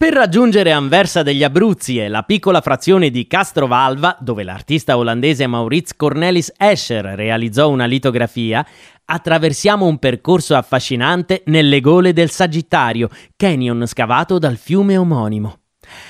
Per 0.00 0.12
raggiungere 0.12 0.70
Anversa 0.70 1.24
degli 1.24 1.42
Abruzzi 1.42 1.98
e 1.98 2.06
la 2.06 2.22
piccola 2.22 2.60
frazione 2.60 3.10
di 3.10 3.26
Castrovalva, 3.26 4.16
dove 4.20 4.44
l'artista 4.44 4.96
olandese 4.96 5.48
Maurits 5.48 5.96
Cornelis 5.96 6.52
Escher 6.56 7.04
realizzò 7.04 7.68
una 7.68 7.84
litografia, 7.84 8.64
attraversiamo 9.04 9.86
un 9.86 9.98
percorso 9.98 10.54
affascinante 10.54 11.42
nelle 11.46 11.80
gole 11.80 12.12
del 12.12 12.30
Sagittario, 12.30 13.08
canyon 13.34 13.88
scavato 13.88 14.38
dal 14.38 14.56
fiume 14.56 14.96
omonimo. 14.96 15.62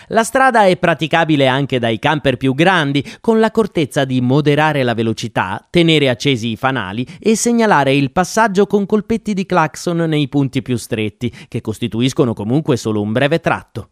La 0.09 0.25
strada 0.25 0.65
è 0.65 0.77
praticabile 0.77 1.47
anche 1.47 1.79
dai 1.79 1.99
camper 1.99 2.37
più 2.37 2.55
grandi, 2.55 3.05
con 3.21 3.41
l'accortezza 3.41 4.05
di 4.05 4.21
moderare 4.21 4.83
la 4.83 4.95
velocità, 4.95 5.67
tenere 5.71 6.09
accesi 6.09 6.49
i 6.49 6.57
fanali 6.57 7.07
e 7.21 7.37
segnalare 7.37 7.95
il 7.95 8.13
passaggio 8.13 8.67
con 8.67 8.87
colpetti 8.87 9.35
di 9.35 9.47
clacson 9.47 9.99
nei 9.99 10.29
punti 10.29 10.63
più 10.63 10.77
stretti, 10.77 11.33
che 11.49 11.61
costituiscono 11.61 12.35
comunque 12.35 12.77
solo 12.77 13.01
un 13.01 13.13
breve 13.13 13.41
tratto. 13.41 13.91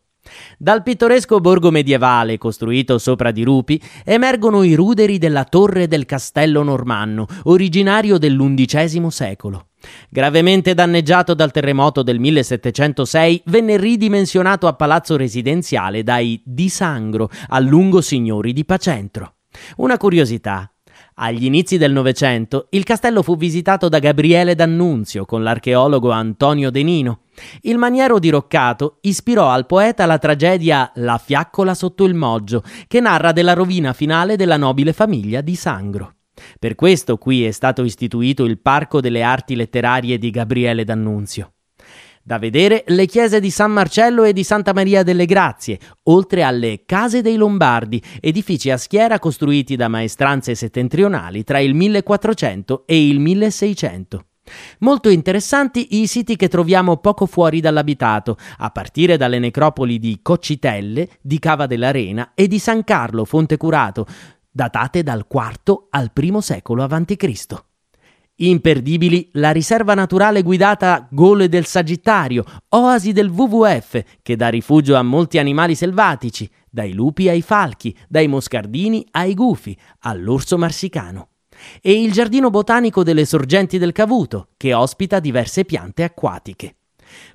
Dal 0.58 0.82
pittoresco 0.82 1.38
borgo 1.38 1.70
medievale 1.70 2.38
costruito 2.38 2.98
sopra 2.98 3.30
di 3.30 3.44
rupi 3.44 3.80
emergono 4.04 4.62
i 4.62 4.74
ruderi 4.74 5.18
della 5.18 5.44
torre 5.44 5.86
del 5.86 6.04
castello 6.04 6.62
normanno, 6.62 7.26
originario 7.44 8.18
dell'undicesimo 8.18 9.10
secolo. 9.10 9.68
Gravemente 10.08 10.74
danneggiato 10.74 11.34
dal 11.34 11.50
terremoto 11.50 12.02
del 12.02 12.18
1706, 12.18 13.42
venne 13.46 13.76
ridimensionato 13.76 14.66
a 14.66 14.74
palazzo 14.74 15.16
residenziale 15.16 16.02
dai 16.02 16.40
Di 16.44 16.68
Sangro, 16.68 17.30
a 17.48 17.58
lungo 17.58 18.00
signori 18.00 18.52
di 18.52 18.64
Pacentro. 18.64 19.34
Una 19.76 19.96
curiosità. 19.96 20.70
Agli 21.18 21.44
inizi 21.44 21.78
del 21.78 21.92
Novecento 21.92 22.66
il 22.70 22.84
castello 22.84 23.22
fu 23.22 23.36
visitato 23.36 23.88
da 23.88 23.98
Gabriele 23.98 24.54
D'Annunzio 24.54 25.24
con 25.24 25.42
l'archeologo 25.42 26.10
Antonio 26.10 26.70
Denino. 26.70 27.20
Il 27.62 27.78
maniero 27.78 28.18
diroccato 28.18 28.98
ispirò 29.02 29.48
al 29.48 29.66
poeta 29.66 30.04
la 30.04 30.18
tragedia 30.18 30.90
La 30.96 31.18
fiaccola 31.18 31.74
sotto 31.74 32.04
il 32.04 32.14
moggio, 32.14 32.62
che 32.86 33.00
narra 33.00 33.32
della 33.32 33.54
rovina 33.54 33.94
finale 33.94 34.36
della 34.36 34.58
nobile 34.58 34.92
famiglia 34.92 35.40
di 35.40 35.54
Sangro. 35.54 36.15
Per 36.58 36.74
questo 36.74 37.16
qui 37.16 37.44
è 37.44 37.50
stato 37.50 37.84
istituito 37.84 38.44
il 38.44 38.58
Parco 38.58 39.00
delle 39.00 39.22
Arti 39.22 39.54
Letterarie 39.56 40.18
di 40.18 40.30
Gabriele 40.30 40.84
D'Annunzio. 40.84 41.52
Da 42.26 42.38
vedere 42.38 42.82
le 42.88 43.06
chiese 43.06 43.38
di 43.38 43.50
San 43.50 43.70
Marcello 43.70 44.24
e 44.24 44.32
di 44.32 44.42
Santa 44.42 44.72
Maria 44.72 45.04
delle 45.04 45.26
Grazie, 45.26 45.78
oltre 46.04 46.42
alle 46.42 46.82
Case 46.84 47.22
dei 47.22 47.36
Lombardi, 47.36 48.02
edifici 48.20 48.68
a 48.68 48.76
schiera 48.76 49.20
costruiti 49.20 49.76
da 49.76 49.86
maestranze 49.86 50.56
settentrionali 50.56 51.44
tra 51.44 51.60
il 51.60 51.72
1400 51.74 52.82
e 52.84 53.06
il 53.06 53.20
1600. 53.20 54.24
Molto 54.80 55.08
interessanti 55.08 56.00
i 56.00 56.06
siti 56.06 56.36
che 56.36 56.48
troviamo 56.48 56.96
poco 56.96 57.26
fuori 57.26 57.60
dall'abitato, 57.60 58.36
a 58.58 58.70
partire 58.70 59.16
dalle 59.16 59.38
necropoli 59.38 59.98
di 59.98 60.20
Coccitelle, 60.22 61.08
di 61.20 61.38
Cava 61.38 61.66
dell'Arena 61.66 62.32
e 62.34 62.46
di 62.46 62.58
San 62.58 62.84
Carlo 62.84 63.24
Fontecurato, 63.24 64.06
datate 64.56 65.02
dal 65.02 65.26
IV 65.30 65.88
al 65.90 66.10
I 66.14 66.36
secolo 66.40 66.82
a.C. 66.82 67.64
Imperdibili 68.38 69.28
la 69.32 69.50
riserva 69.50 69.92
naturale 69.92 70.42
guidata 70.42 71.06
Gole 71.10 71.50
del 71.50 71.66
Sagittario, 71.66 72.42
oasi 72.70 73.12
del 73.12 73.28
WWF, 73.28 74.02
che 74.22 74.34
dà 74.34 74.48
rifugio 74.48 74.94
a 74.96 75.02
molti 75.02 75.38
animali 75.38 75.74
selvatici, 75.74 76.50
dai 76.70 76.94
lupi 76.94 77.28
ai 77.28 77.42
falchi, 77.42 77.94
dai 78.08 78.28
moscardini 78.28 79.06
ai 79.10 79.34
gufi, 79.34 79.76
all'orso 80.00 80.56
marsicano. 80.56 81.28
E 81.82 82.00
il 82.00 82.12
giardino 82.12 82.48
botanico 82.48 83.02
delle 83.02 83.26
sorgenti 83.26 83.76
del 83.76 83.92
Cavuto, 83.92 84.48
che 84.56 84.72
ospita 84.72 85.20
diverse 85.20 85.66
piante 85.66 86.02
acquatiche. 86.02 86.76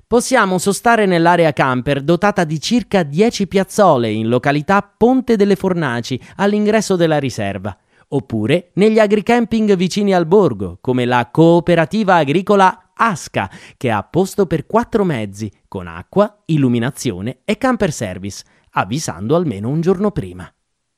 Possiamo 0.06 0.58
sostare 0.58 1.06
nell'area 1.06 1.52
camper 1.52 2.02
dotata 2.02 2.44
di 2.44 2.60
circa 2.60 3.02
10 3.02 3.46
piazzole 3.46 4.10
in 4.10 4.28
località 4.28 4.82
Ponte 4.82 5.36
delle 5.36 5.56
Fornaci 5.56 6.20
all'ingresso 6.36 6.96
della 6.96 7.18
riserva, 7.18 7.76
oppure 8.08 8.70
negli 8.74 8.98
agricamping 8.98 9.74
vicini 9.74 10.14
al 10.14 10.26
borgo, 10.26 10.78
come 10.80 11.04
la 11.04 11.28
cooperativa 11.30 12.16
agricola 12.16 12.90
Asca, 12.94 13.50
che 13.76 13.90
ha 13.90 14.02
posto 14.02 14.46
per 14.46 14.66
quattro 14.66 15.04
mezzi, 15.04 15.50
con 15.66 15.86
acqua, 15.86 16.42
illuminazione 16.46 17.38
e 17.44 17.56
camper 17.56 17.92
service, 17.92 18.44
avvisando 18.72 19.34
almeno 19.34 19.68
un 19.68 19.80
giorno 19.80 20.10
prima. 20.10 20.52